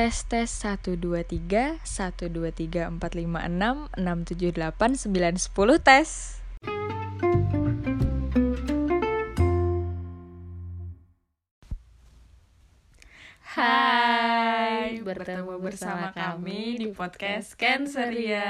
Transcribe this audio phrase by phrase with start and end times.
[0.00, 5.36] tes tes 1 2 3 1 2 3 4 5 6 6 7 8 9
[5.52, 6.08] 10 tes.
[13.44, 18.48] Hai, bertemu bersama kami di podcast Canceria.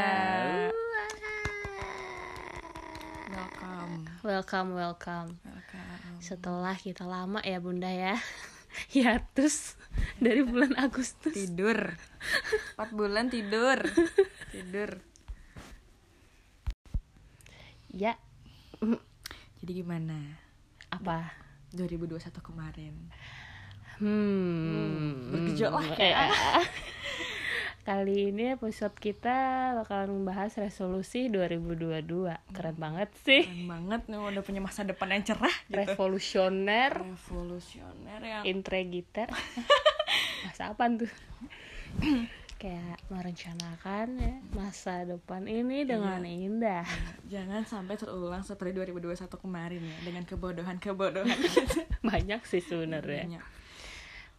[3.27, 4.07] Welcome.
[4.23, 5.29] Welcome, welcome.
[5.43, 6.15] Welcome.
[6.23, 8.15] Setelah kita lama ya Bunda ya
[8.95, 9.77] hiatus
[10.23, 11.35] dari bulan Agustus.
[11.35, 11.95] Tidur.
[12.79, 13.81] 4 bulan tidur.
[14.55, 15.03] Tidur.
[17.91, 18.15] Ya,
[19.61, 20.39] Jadi gimana?
[20.91, 21.31] apa?
[21.75, 22.95] 2021 kemarin.
[24.01, 26.31] Hmm, bergejolak ya.
[27.91, 32.07] Kali ini episode kita bakalan membahas resolusi 2022.
[32.55, 33.43] Keren banget sih.
[33.43, 35.75] Keren banget nih udah punya masa depan yang cerah gitu.
[35.75, 39.27] Revolusioner, Revolusioner yang intrigiter.
[40.47, 41.11] Masa apaan tuh?
[42.63, 46.87] Kayak merencanakan ya masa depan ini dengan indah.
[47.27, 51.83] jangan sampai terulang seperti 2021 kemarin ya dengan kebodohan-kebodohan gitu.
[52.07, 53.27] Banyak sih sebenarnya.
[53.27, 53.60] Banyak.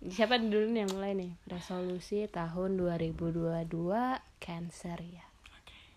[0.02, 1.32] Siapa dulu nih yang mulai nih?
[1.46, 3.70] Resolusi tahun 2022
[4.42, 5.26] Cancer ya.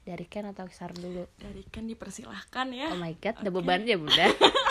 [0.05, 1.25] Dari Ken atau Sar dulu?
[1.41, 2.93] Dari kan dipersilahkan ya.
[2.93, 4.29] Oh my god, ada beban ya bunda.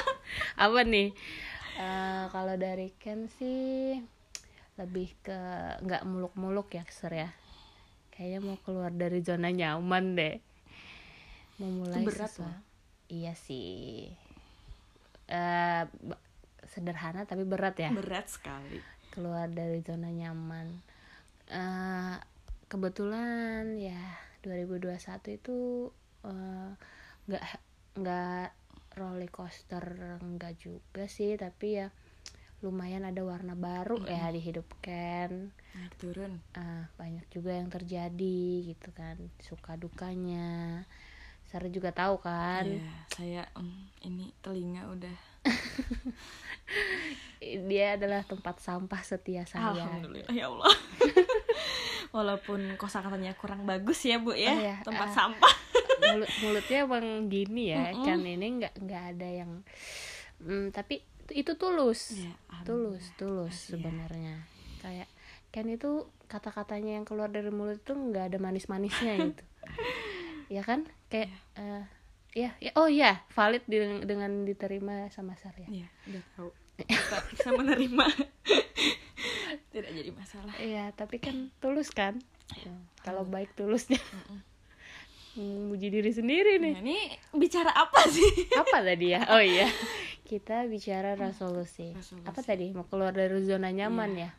[0.63, 1.09] Apa nih?
[1.73, 3.97] Eh, kalau dari Ken sih
[4.77, 5.37] lebih ke
[5.81, 7.33] nggak muluk-muluk ya Sar ya.
[8.13, 10.37] Kayaknya mau keluar dari zona nyaman deh.
[11.57, 12.53] Memulai berat sesuatu.
[13.09, 14.13] Iya sih.
[15.25, 16.21] Eh, ba-
[16.69, 18.92] sederhana tapi berat ya Berat sekali.
[19.13, 20.73] Keluar dari zona nyaman.
[21.53, 22.17] Eh,
[22.65, 24.01] kebetulan ya
[24.41, 25.57] 2021 itu
[26.25, 26.71] eh,
[27.29, 27.43] nggak
[28.01, 28.47] nggak
[28.97, 31.87] roller coaster nggak juga sih tapi ya
[32.63, 35.51] lumayan ada warna baru ya di hidup Ken.
[35.75, 36.39] Naik turun.
[36.55, 40.87] Ah, banyak juga yang terjadi gitu kan suka dukanya.
[41.51, 42.63] Sarah juga tahu kan?
[42.63, 45.32] Iya, saya mm, ini telinga udah
[47.69, 50.71] dia adalah tempat sampah setia saya Alhamdulillah ya Allah.
[52.15, 54.53] Walaupun kosakatanya kurang bagus ya, Bu ya.
[54.53, 54.75] Oh, iya.
[54.81, 55.15] Tempat Ah.
[55.15, 55.53] sampah.
[56.03, 58.03] mulut mulutnya emang gini ya Mm-mm.
[58.03, 59.51] kan ini nggak nggak ada yang
[60.37, 62.33] mm, tapi itu, itu tulus Ya,
[62.67, 63.79] tulus tulus ya.
[63.79, 64.43] sebenarnya
[64.83, 65.07] kayak
[65.49, 69.43] kan itu kata-katanya yang keluar dari mulut itu nggak ada manis-manisnya gitu
[70.51, 71.87] ya kan kayak eh,
[72.33, 76.49] ya, ya oh ya valid dengan, dengan diterima sama Sarya Iya, udah tahu.
[76.73, 78.05] Kita bisa menerima.
[79.73, 80.53] Tidak jadi masalah.
[80.57, 82.17] Iya, tapi kan tulus kan?
[82.57, 82.73] Ya,
[83.05, 84.01] kalau baik tulusnya.
[85.37, 86.73] Memuji diri sendiri nih.
[86.77, 86.97] Nah, ini
[87.33, 88.49] bicara apa sih?
[88.53, 89.21] apa tadi ya?
[89.33, 89.69] Oh iya.
[90.25, 92.25] Kita bicara resolusi, Resolusi.
[92.25, 92.73] apa tadi?
[92.73, 94.29] Mau keluar dari zona nyaman ya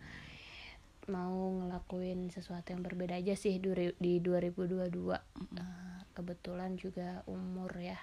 [1.07, 3.61] mau ngelakuin sesuatu yang berbeda aja sih
[3.97, 5.21] di 2022
[5.55, 7.99] Eh, kebetulan juga umur ya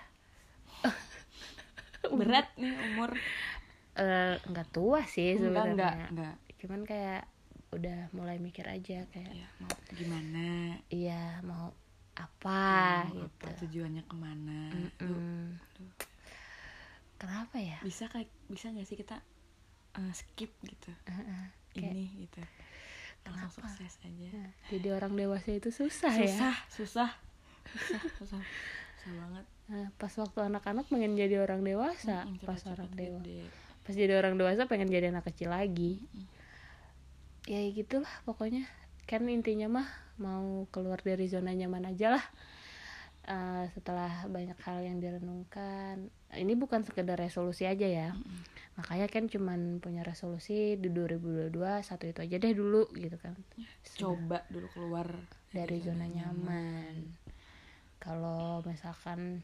[2.12, 3.14] Berat nih umur.
[3.94, 6.36] Eh, nggak tua sih sebenarnya enggak, enggak.
[6.58, 7.24] cuman kayak
[7.72, 10.48] udah mulai mikir aja kayak Ya, mau gimana?
[10.90, 11.72] iya mau
[12.14, 14.60] apa Mau gitu apa tujuannya ke mana?
[14.96, 15.56] Tuh, Mm.
[17.16, 19.18] kenapa ya bisa kayak bisa nggak sih kita
[19.94, 20.92] eh, skip gitu?
[21.06, 22.42] Heeh, kayak Ini gitu.
[23.24, 23.70] Langsung Kenapa?
[23.78, 24.30] sukses aja.
[24.34, 27.10] Nah, jadi orang dewasa itu susah, ya Susah, susah.
[27.64, 28.42] Susah, susah.
[28.98, 29.46] Susah banget.
[29.66, 33.42] Nah, pas waktu anak-anak pengen jadi orang dewasa Mm, pas cepet-cepet orang dewasa gede.
[33.82, 35.98] pas jadi orang dewasa pengen jadi anak kecil lagi
[37.44, 38.68] ya gitulah pokoknya
[39.06, 42.26] kan intinya mah mau keluar dari zona nyaman aja lah
[43.32, 48.08] Eh, setelah banyak hal yang direnungkan ini bukan sekedar resolusi aja ya
[48.76, 51.48] makanya kan cuman punya resolusi di 2022
[51.80, 53.40] satu itu aja deh dulu gitu kan
[53.96, 55.08] Coba dulu keluar
[55.56, 57.08] dari zona nyaman.
[58.04, 59.40] Kalau misalkan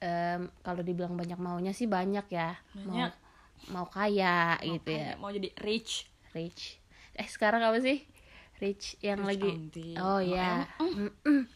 [0.00, 2.56] em, kalau dibilang banyak maunya sih banyak ya.
[2.72, 3.12] Banyak.
[3.68, 6.08] Mau mau kaya Mau gitu ya, kayak Mau jadi rich.
[6.32, 6.80] rich.
[7.20, 8.00] Eh sekarang apa sih?
[8.62, 9.52] Rich yang Rich lagi.
[9.98, 10.62] Oh ya.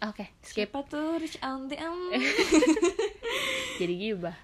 [0.02, 0.66] Oke, skip.
[0.66, 1.78] Siapa tuh rich auntie?
[1.78, 1.94] Em.
[3.78, 4.34] Jadi gibah.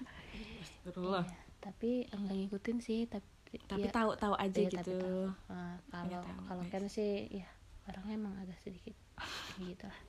[0.63, 1.27] Astagfirullah.
[1.59, 3.27] Tapi enggak ngikutin sih, tapi
[3.67, 4.97] Tapi ya, tahu-tahu aja iya, tapi gitu.
[4.97, 5.21] tahu.
[5.29, 6.71] Eh, kalau tahu, kalau guys.
[6.73, 7.45] kan sih ya
[7.89, 8.95] orangnya emang agak sedikit
[9.59, 10.01] gitu lah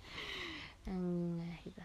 [0.88, 1.82] Enggak gitu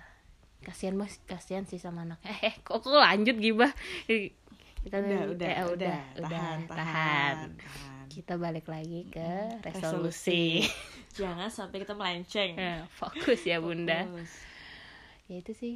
[0.59, 3.71] kasihan mas kasihan sih sama anaknya eh, eh kok kok lanjut gibah
[4.07, 7.98] kita Udah, udah, eh, udah, udah udah tahan, tahan, tahan, tahan.
[8.09, 10.65] Kita balik lagi ke Resolusi.
[10.65, 10.65] resolusi.
[11.21, 12.57] Jangan sampai kita melenceng.
[12.57, 14.09] Eh, fokus ya bunda.
[14.09, 14.33] Fokus.
[15.29, 15.75] ya itu sih.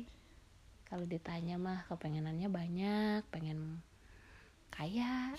[0.89, 3.85] Kalau ditanya mah kepengenannya banyak pengen
[4.73, 5.37] kaya.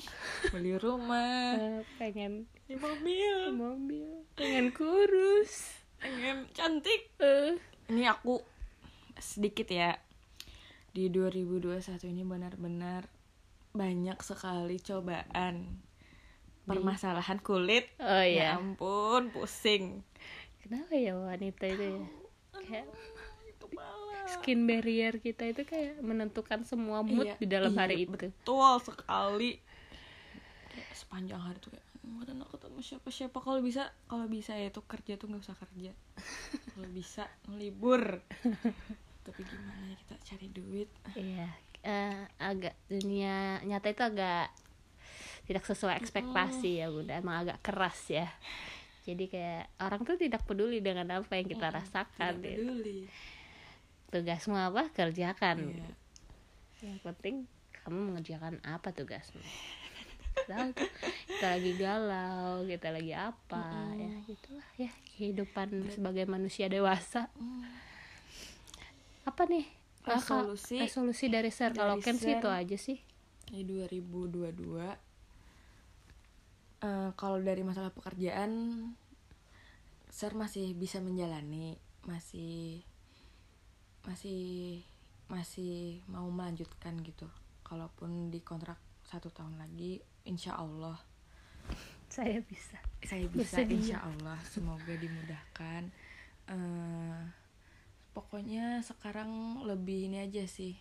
[0.54, 3.36] Beli rumah, eh, pengen beli mobil.
[3.50, 4.10] mobil.
[4.38, 5.82] Pengen kurus.
[5.98, 7.10] Pengen cantik.
[7.18, 7.58] Eh,
[7.90, 8.38] ini aku
[9.18, 9.98] sedikit ya.
[10.94, 13.10] Di 2021 ini benar-benar
[13.74, 15.82] banyak sekali cobaan
[16.64, 17.88] permasalahan kulit.
[18.00, 20.00] Oh ya iya ampun pusing.
[20.64, 22.00] Kenapa ya wanita itu ya?
[22.64, 22.86] Kayak
[24.24, 28.16] skin barrier kita itu kayak menentukan semua mood Iya, di dalam iya, hari itu.
[28.16, 29.60] betul sekali.
[30.72, 34.68] Kayak sepanjang hari tuh kayak nggak ada ketemu siapa siapa kalau bisa kalau bisa ya
[34.68, 35.92] tuh kerja tuh nggak usah kerja.
[36.74, 38.18] Kalau bisa libur
[39.24, 40.90] tapi gimana ya kita cari duit.
[41.14, 41.48] Iya
[41.84, 44.48] eh, agak dunia nyata itu agak
[45.44, 47.20] tidak sesuai ekspektasi ya bunda.
[47.20, 48.28] Emang agak keras ya.
[49.04, 52.60] Jadi kayak orang tuh tidak peduli dengan apa yang kita rasakan tidak gitu.
[52.64, 52.98] peduli.
[54.08, 54.88] Tugasmu apa?
[54.92, 55.56] Kerjakan.
[55.68, 55.92] Iya.
[56.84, 57.48] yang penting
[57.84, 59.40] kamu mengerjakan apa tugasmu?
[60.34, 67.30] Kita lagi galau kita lagi apa ya gitulah ya kehidupan sebagai manusia dewasa.
[67.38, 67.64] Hmm.
[69.24, 69.64] apa nih?
[70.04, 71.72] Resolusi resolusi dari Sir?
[71.72, 72.36] dari kalau Sir.
[72.36, 72.98] itu aja sih.
[73.48, 75.13] Di 2022
[76.84, 78.52] eh, kalau dari masalah pekerjaan
[80.12, 81.74] Sir masih bisa menjalani
[82.06, 82.84] masih
[84.04, 84.84] masih
[85.26, 87.26] masih mau melanjutkan gitu.
[87.64, 88.76] Kalaupun di kontrak
[89.08, 89.98] satu tahun lagi
[90.28, 91.00] insya Allah.
[92.12, 92.78] Saya bisa.
[93.02, 93.74] Saya bisa Bersedia.
[93.74, 94.38] insya Allah.
[94.46, 95.82] Semoga dimudahkan.
[96.46, 97.20] Eh,
[98.12, 100.76] pokoknya sekarang lebih ini aja sih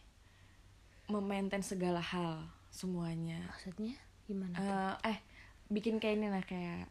[1.09, 3.39] memaintain segala hal semuanya.
[3.50, 3.95] Maksudnya
[4.27, 5.19] gimana Eh, eh
[5.73, 6.85] bikin kayak ini lah kayak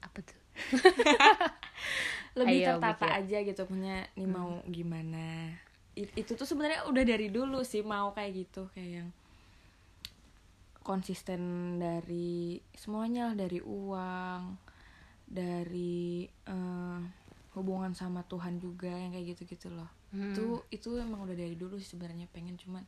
[0.00, 0.38] apa tuh
[2.38, 4.32] lebih Ayo, tertata aja gitu punya nih Hmm.
[4.32, 5.52] mau gimana
[5.92, 9.08] I- itu tuh sebenarnya udah dari dulu sih mau kayak gitu kayak yang
[10.82, 11.40] konsisten
[11.78, 14.42] dari semuanya lah dari uang
[15.24, 17.00] dari eh,
[17.52, 20.28] hubungan sama Tuhan juga yang kayak gitu gitu loh Hmm.
[20.28, 22.84] itu itu emang udah dari dulu sih sebenarnya pengen cuman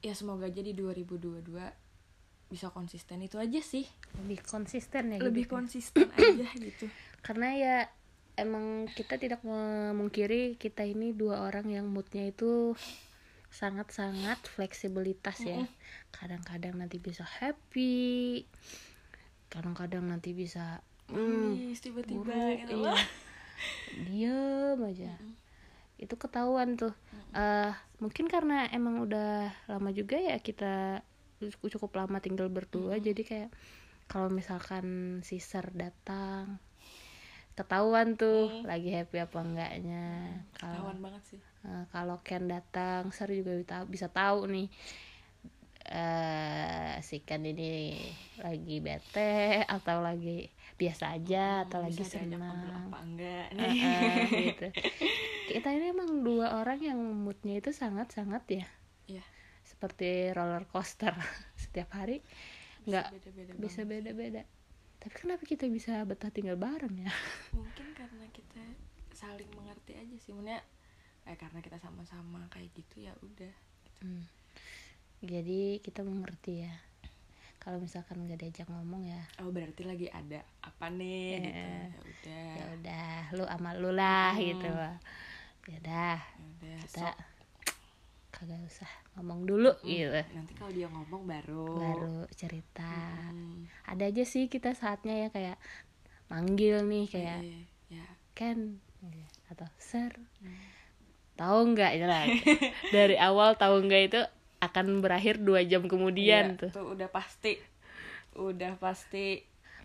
[0.00, 1.54] ya semoga aja di 2022
[2.50, 3.86] bisa konsisten itu aja sih.
[4.18, 5.54] Lebih konsisten ya lebih hidupnya.
[5.54, 6.86] konsisten aja gitu.
[7.22, 7.76] Karena ya
[8.34, 12.74] emang kita tidak memungkiri kita ini dua orang yang moodnya itu
[13.54, 15.62] sangat-sangat fleksibilitas ya.
[16.10, 18.44] Kadang-kadang nanti bisa happy
[19.50, 20.78] kadang-kadang nanti bisa
[21.10, 22.94] hmm, tiba-tiba gitu iya.
[24.06, 25.12] diem aja.
[25.98, 26.94] Itu ketahuan tuh.
[27.34, 31.02] Eh, mungkin karena emang udah lama juga ya kita
[31.48, 33.50] cukup lama tinggal berdua jadi kayak
[34.10, 36.58] kalau misalkan si Sir datang
[37.54, 40.06] ketahuan tuh lagi happy apa enggaknya.
[40.56, 41.40] Kalau banget sih.
[41.68, 44.68] eh, kalau Ken datang Sir juga bisa, bisa tahu nih
[45.90, 47.98] eh si Ken ini
[48.38, 50.46] lagi bete atau lagi
[50.80, 52.90] biasa aja atau lagi senang.
[52.90, 53.46] apa enggak.
[53.54, 54.16] Nih eh,
[54.50, 54.66] gitu.
[55.50, 58.66] Kita ini emang dua orang yang moodnya itu sangat-sangat ya.
[59.06, 59.24] Iya
[59.80, 61.16] seperti roller coaster
[61.64, 62.20] setiap hari
[62.84, 63.16] nggak
[63.56, 64.44] bisa beda-beda.
[65.00, 67.08] Tapi kenapa kita bisa betah tinggal bareng ya?
[67.56, 68.60] mungkin karena kita
[69.16, 70.60] saling mengerti aja sih Maksudnya
[71.24, 74.04] eh karena kita sama-sama kayak gitu ya udah gitu.
[74.04, 74.24] Hmm.
[75.24, 76.72] Jadi kita mengerti ya.
[77.60, 81.76] Kalau misalkan nggak diajak ngomong ya, oh berarti lagi ada apa nih gitu Iya.
[81.76, 84.40] ya udah ya udah lu sama lu lah Hmm.
[84.44, 84.68] gitu.
[85.68, 87.16] Ya udah, Ya udah kita sok.
[88.40, 90.20] Kagak usah ngomong dulu Hmm, gitu.
[90.32, 91.66] nanti kalau dia ngomong baru.
[91.76, 92.88] Baru cerita.
[93.28, 95.60] Hmm, ada aja sih kita saatnya ya kayak
[96.26, 97.60] manggil nih kayak iya,
[97.92, 98.80] ya Ken
[99.46, 100.16] atau Sir.
[100.40, 100.56] Hmm.
[101.34, 101.92] tahu nggak?
[101.94, 102.24] Ya lah
[102.96, 104.20] dari awal tahu nggak itu
[104.58, 106.92] akan berakhir dua jam kemudian Iya, tuh.
[106.92, 107.60] udah pasti.
[108.32, 109.40] Udah pasti.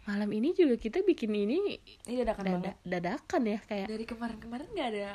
[0.05, 2.75] Malam ini juga kita bikin ini ini dadakan banget.
[2.77, 5.07] dada dadakan ya kayak dari kemarin-kemarin nggak ada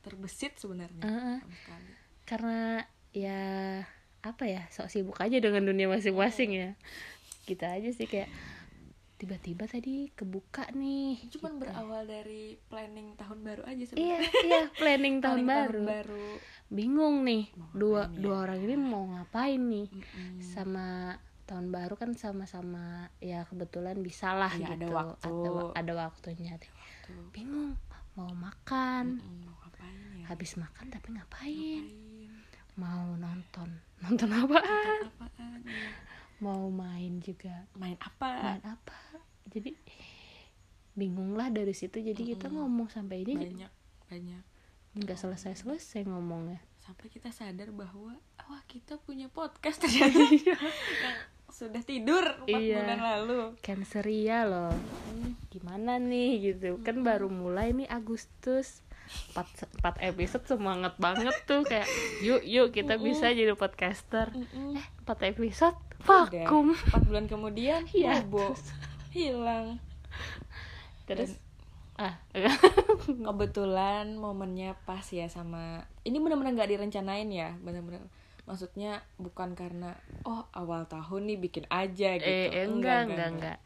[0.00, 1.02] terbesit sebenarnya.
[1.04, 1.92] Sama sekali
[2.28, 3.40] karena ya
[4.20, 6.70] apa ya sok sibuk aja dengan dunia masing-masing ya
[7.42, 8.28] kita aja sih kayak
[9.16, 11.60] tiba-tiba tadi kebuka nih cuman gitu.
[11.64, 13.88] berawal dari planning tahun baru aja iya
[14.20, 16.28] sebenarnya iya planning tahun Planning baru baru
[16.68, 18.22] bingung nih Mau dua ngapain ya?
[18.22, 20.38] dua orang ini mau ngapain nih Mm-mm.
[20.44, 20.86] sama
[21.48, 22.84] tahun baru kan sama-sama
[23.18, 25.32] ya kebetulan bisa lah Iya, ada gitu waktu.
[25.48, 26.52] wa- ada waktunya
[27.02, 27.32] Tuh.
[27.32, 27.74] bingung
[28.14, 32.06] mau makan Mm-mm, mau ngapain ya habis makan tapi ngapain Ngapain?
[32.78, 33.68] Mau nonton.
[34.06, 35.60] Nonton apa apaan?
[35.66, 35.90] Ya?
[36.38, 37.66] mau main juga.
[37.74, 38.30] Main apa?
[38.54, 38.94] Main apa?
[39.50, 39.74] Jadi
[40.94, 41.98] bingung lah dari situ.
[41.98, 42.62] Jadi kita Mm-mm.
[42.62, 43.72] ngomong sampai ini banyak
[44.08, 44.42] banyak.
[44.94, 46.62] nggak selesai selesai ngomongnya.
[46.78, 48.14] Sampai kita sadar bahwa
[48.48, 50.14] wah kita punya podcast ternyata.
[50.32, 50.70] Yang
[51.48, 52.76] sudah tidur empat Iya.
[52.80, 53.40] bulan lalu.
[53.58, 54.72] Canceria loh.
[55.10, 56.78] Hmm, gimana gimana nih gitu?
[56.86, 58.86] Kan baru mulai nih Agustus
[59.32, 61.88] 4, 4 episode semangat banget tuh kayak
[62.20, 64.30] yuk yuk kita bisa jadi podcaster.
[64.30, 64.74] Mm-mm.
[64.74, 65.76] eh 4 episode?
[65.98, 66.30] Udah.
[66.30, 67.82] vakum Empat bulan kemudian
[68.28, 68.54] bobo
[69.10, 69.82] hilang.
[71.04, 71.34] Terus?
[71.98, 72.14] Ah
[73.26, 78.06] kebetulan momennya pas ya sama ini benar-benar nggak direncanain ya benar-benar
[78.46, 82.24] maksudnya bukan karena oh awal tahun nih bikin aja gitu.
[82.24, 83.58] Eh, eh, enggak enggak enggak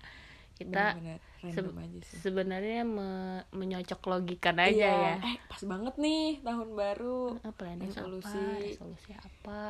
[0.57, 2.19] kita Benar-benar se- random aja sih.
[2.21, 5.15] sebenarnya me- menyocok logikan aja Iya, ya.
[5.25, 7.43] Eh pas banget nih tahun baru.
[7.51, 8.39] Planning resolusi.
[8.39, 8.63] apa?
[8.63, 9.63] Resolusi apa?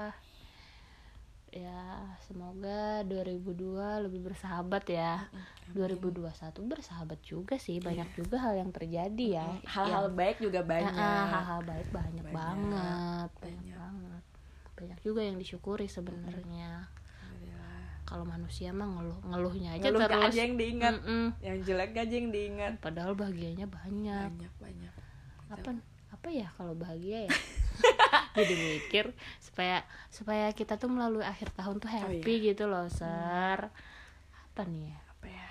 [1.49, 1.85] Ya
[2.23, 5.29] semoga 2002 lebih bersahabat ya.
[5.71, 6.25] 2021
[6.62, 7.76] bersahabat juga sih.
[7.79, 9.45] Banyak juga hal yang terjadi ya.
[9.52, 9.64] Iya.
[9.67, 10.95] hal-hal baik juga Yang- banyak.
[11.29, 13.31] hal-hal baik banyak, Banyak, banget.
[13.35, 13.76] Banyak banyak.
[13.76, 14.23] banget.
[14.73, 16.88] Banyak juga yang disyukuri sebenarnya.
[16.88, 17.00] Alhamdulillah.
[18.12, 20.25] Kalau manusia mah ngeluh ngeluhnya aja Ngeluh terus.
[20.28, 20.95] aja yang diingat.
[21.00, 21.26] Mm-mm.
[21.40, 22.73] yang jelek aja yang diingat.
[22.85, 24.28] Padahal bahagianya banyak.
[24.37, 24.92] Banyak banyak.
[25.49, 25.71] Apa
[26.12, 27.31] apa ya kalau bahagia ya?
[28.37, 29.81] Jadi mikir supaya
[30.12, 33.73] supaya kita tuh melalui akhir tahun tuh happy gitu loh ser
[34.52, 34.99] apa nih ya?
[35.16, 35.47] Apa ya?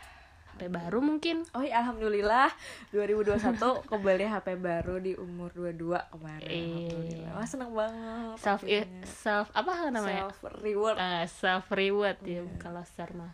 [0.53, 1.41] HP baru mungkin.
[1.57, 2.53] Oh iya, alhamdulillah.
[2.93, 3.57] 2021
[3.89, 6.45] kembali HP baru di umur 22 kemarin.
[6.45, 6.69] Iya.
[6.77, 7.30] Alhamdulillah.
[7.41, 8.37] Wah, seneng banget.
[8.37, 9.01] self akhirnya.
[9.03, 10.95] self apa namanya Self reward.
[10.95, 12.53] Ah, self reward ya Iya.
[12.55, 13.33] kalau ser mah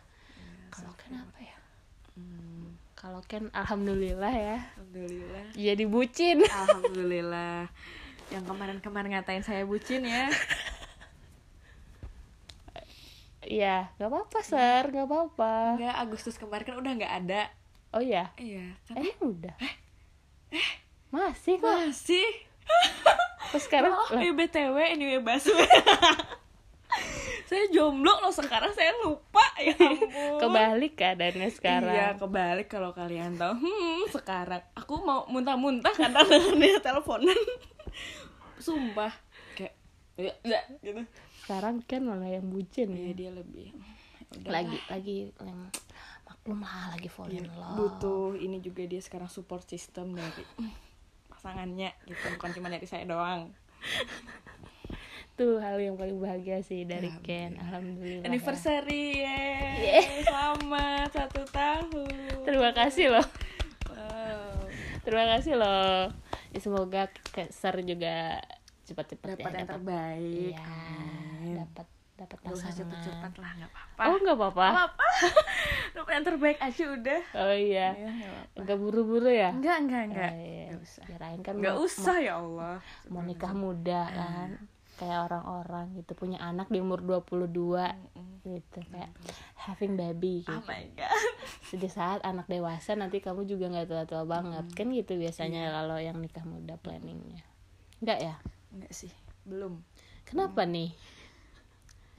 [0.69, 1.57] kalau Ken apa ya
[2.13, 5.45] Hmm, kalau Ken alhamdulillah ya alhamdulillah.
[5.53, 7.67] jadi bucin Alhamdulillah.
[8.27, 10.27] Yang kemarin-kemarin ngatain saya bucin ya.
[13.41, 15.53] Iya, nggak apa-apa ser, nggak apa-apa.
[15.75, 17.41] Enggak, Agustus kemarin kan udah nggak ada.
[17.89, 19.55] Oh iya, Iya, kan emang udah.
[21.07, 21.71] Masih kok.
[21.71, 22.27] masih.
[23.53, 25.53] Terus sekarang oh, lah, eh, BTW anyway basu.
[27.47, 30.39] saya jomblo loh sekarang saya lupa ya ampun.
[30.39, 31.95] kebalik keadaannya sekarang.
[31.95, 33.55] Iya kebalik kalau kalian tahu.
[33.55, 37.39] Hmm, sekarang aku mau muntah-muntah karena dia teleponan.
[38.59, 39.15] Sumpah
[39.55, 39.73] kayak
[40.19, 41.07] ya, ya, gitu.
[41.47, 43.13] Sekarang kan malah yang bucin Iya ya.
[43.15, 43.71] dia lebih
[44.27, 45.71] udah Lagi lagi yang
[46.27, 47.79] maklum lah lagi fall in love.
[47.79, 50.43] butuh ini juga dia sekarang support system dari
[51.37, 53.53] pasangannya gitu bukan cuma dari saya doang.
[55.37, 57.53] Tuh hal yang paling bahagia sih dari Alhamdulillah.
[57.53, 57.61] Ken.
[57.61, 58.23] Alhamdulillah.
[58.25, 58.27] ya.
[58.27, 59.37] Anniversary ya.
[60.25, 62.41] Selamat satu tahun.
[62.41, 63.27] Terima kasih loh.
[63.93, 64.65] Wow.
[65.05, 66.09] Terima kasih loh.
[66.49, 68.41] Ya, semoga ke Ser juga
[68.89, 70.53] cepat-cepat Dapat ya yang terbaik.
[70.57, 71.55] Amin.
[71.61, 72.79] dapat dapat Gak usah pasangan.
[72.89, 74.01] cepet-cepet lah nggak apa-apa.
[74.03, 74.67] Oh nggak apa-apa.
[74.67, 75.07] Nggak apa-apa.
[76.17, 77.21] Yang terbaik aja udah.
[77.35, 77.87] Oh iya.
[77.93, 78.09] Iya,
[78.57, 79.49] nggak buru-buru ya?
[79.53, 80.31] Enggak, enggak, enggak.
[80.31, 80.65] Oh, iya.
[80.67, 81.03] Nggak usah.
[81.05, 82.75] Kirain kan Enggak mau, usah ya Allah.
[83.07, 84.49] mau, nikah muda kan.
[84.97, 87.53] Kayak orang-orang gitu punya anak di umur 22
[88.41, 89.13] gitu kayak
[89.55, 90.49] having baby gitu.
[90.51, 91.13] Oh my god.
[91.77, 96.17] Di saat anak dewasa nanti kamu juga nggak tua-tua banget kan gitu biasanya kalau yang
[96.17, 97.45] nikah muda planningnya.
[98.01, 98.35] Enggak ya?
[98.73, 99.85] Enggak sih, belum.
[100.25, 100.89] Kenapa nih?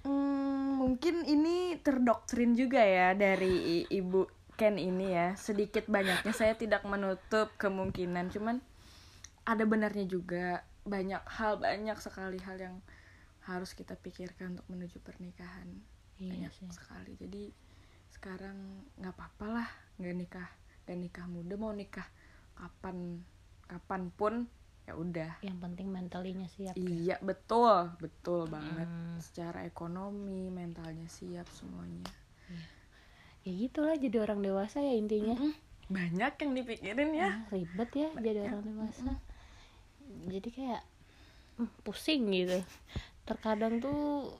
[0.09, 4.25] Hmm, mungkin ini terdoktrin juga ya dari ibu
[4.57, 5.37] Ken ini ya.
[5.37, 8.65] Sedikit banyaknya saya tidak menutup kemungkinan, cuman
[9.45, 10.65] ada benarnya juga.
[10.89, 12.77] Banyak hal, banyak sekali hal yang
[13.45, 15.69] harus kita pikirkan untuk menuju pernikahan.
[16.17, 16.73] Iya banyak sih.
[16.73, 17.13] sekali.
[17.21, 17.53] Jadi
[18.09, 19.69] sekarang nggak apa-apa lah,
[20.01, 20.49] nggak nikah,
[20.89, 22.09] nggak nikah muda mau nikah
[22.57, 23.21] kapan
[23.69, 24.35] kapan pun
[24.89, 25.33] ya udah.
[25.45, 26.73] Yang penting mentalinya siap.
[26.81, 28.89] Iya betul, betul banget.
[28.89, 29.21] Hmm.
[29.21, 32.09] Secara ekonomi, mentalnya siap semuanya.
[33.45, 35.37] Ya gitulah jadi orang dewasa ya intinya.
[35.93, 37.29] Banyak yang dipikirin ya.
[37.29, 39.13] Ah, ribet ya jadi orang dewasa
[40.29, 40.83] jadi kayak
[41.61, 42.59] hmm, pusing gitu
[43.29, 44.33] terkadang tuh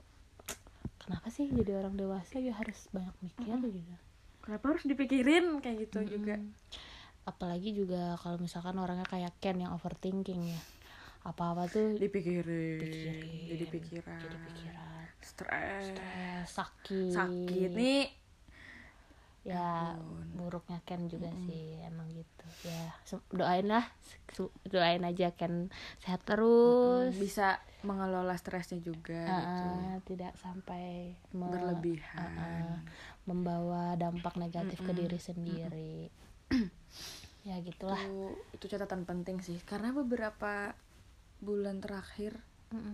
[0.97, 3.95] kenapa sih jadi orang dewasa ya harus banyak mikir gitu
[4.39, 6.41] Kenapa harus dipikirin kayak gitu juga?
[7.23, 10.61] Apalagi juga kalau misalkan orangnya kayak Ken yang overthinking ya.
[11.19, 15.03] Apa-apa tuh Dipikirin, Pikirin, jadi pikiran, jadi pikiran.
[15.19, 17.11] Stres, eh, sakit.
[17.11, 18.05] Sakit nih.
[19.39, 20.27] ya ampun.
[20.35, 22.45] buruknya Ken juga sih emang gitu.
[22.67, 22.91] Ya
[23.31, 23.87] doain lah
[24.67, 25.71] doain aja Ken
[26.03, 27.15] sehat terus.
[27.15, 29.67] Bisa mengelola stresnya juga gitu.
[29.71, 32.35] Ah, tidak sampai me- Berlebihan.
[32.35, 32.77] ah,
[33.23, 36.11] membawa dampak negatif ke diri sendiri
[37.49, 37.97] ya gitulah.
[37.97, 40.77] Itu, itu catatan penting sih, karena beberapa
[41.41, 42.37] bulan terakhir
[42.69, 42.93] Mm-mm.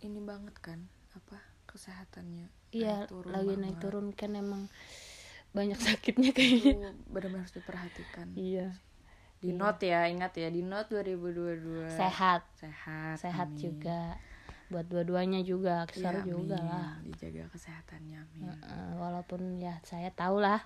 [0.00, 0.80] ini banget kan
[1.12, 3.82] apa kesehatannya iya naik turun lagi naik banget.
[3.82, 4.62] turun kan emang
[5.52, 6.90] banyak sakitnya kayaknya.
[7.06, 8.26] benar-benar harus diperhatikan.
[8.34, 8.74] Iya.
[9.38, 12.42] Di note ya ingat ya di note 2022 sehat.
[12.56, 13.60] Sehat sehat amin.
[13.60, 14.18] juga.
[14.66, 16.70] Buat dua-duanya juga Ya, besar juga amin.
[16.70, 16.90] lah.
[17.06, 18.42] Dijaga kesehatannya amin.
[18.98, 20.58] Walaupun ya saya tahu lah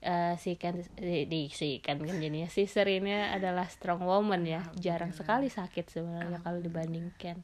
[0.00, 2.48] eh, si Ken di, di si Ken kan jadinya.
[2.48, 4.64] Si Serinnya adalah strong woman ya.
[4.76, 7.40] Jarang sekali sakit sebenarnya kalau dibanding Ken.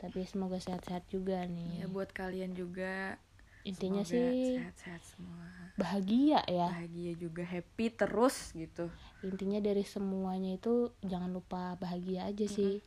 [0.00, 3.20] Tapi semoga sehat-sehat juga ya nih buat kalian juga.
[3.68, 5.44] Intinya semoga sih sehat-sehat semua.
[5.76, 6.72] bahagia ya.
[6.72, 8.88] Bahagia juga happy terus gitu.
[9.20, 12.80] Intinya dari semuanya itu jangan lupa bahagia aja sih.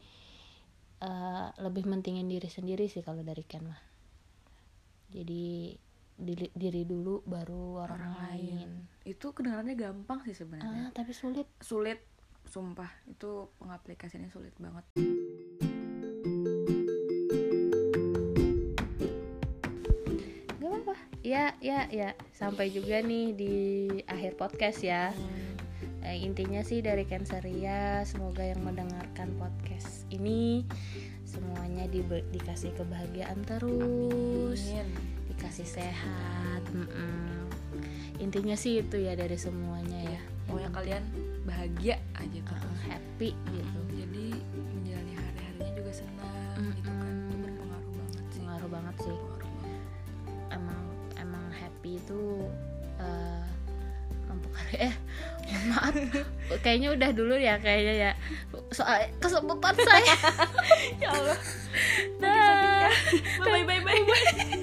[1.04, 3.82] Eh, lebih mentingin diri sendiri sih kalau dari Ken mah.
[5.14, 5.78] Jadi
[6.14, 8.70] diri, diri dulu baru orang, orang lain, lain.
[9.04, 10.90] Itu kedengarannya gampang sih sebenarnya.
[10.90, 11.48] Ah, tapi sulit.
[11.60, 12.00] Sulit
[12.48, 12.90] sumpah.
[13.10, 14.86] Itu pengaplikasiannya sulit banget.
[20.60, 20.96] Gak apa-apa.
[21.24, 23.56] Ya ya ya sampai juga nih di
[24.08, 25.12] akhir podcast ya.
[26.04, 30.68] Eh, intinya sih dari Canceria semoga yang mendengarkan podcast ini
[31.24, 34.68] semuanya dibe- dikasih kebahagiaan terus.
[34.76, 35.13] Amin
[35.44, 37.36] dikasih sehat mm -mm.
[38.24, 40.22] intinya sih itu ya dari semuanya ya.
[40.48, 41.04] Mau yang kalian
[41.44, 42.56] bahagia aja tuh.
[42.64, 47.16] Uh, happy mm gitu jadi menjalani hari harinya juga senang mm gitu kan.
[47.28, 48.40] Itu berpengaruh banget sih.
[48.40, 49.16] Pengaruh banget sih.
[49.20, 49.52] Pengaruh
[50.56, 50.82] emang
[51.20, 52.22] emang happy itu
[53.04, 53.44] uh,
[54.32, 54.96] mempengaruhi eh
[55.68, 55.96] maaf.
[56.64, 58.12] Kayaknya udah dulu ya kayaknya ya.
[58.72, 60.16] Soal kesempatan saya.
[61.04, 61.40] Ya Allah.
[62.24, 62.88] Nah,
[63.44, 64.63] bye bye bye bye, bye.